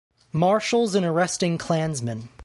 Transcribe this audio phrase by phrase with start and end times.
[0.33, 2.29] Marshals in arresting Klansmen.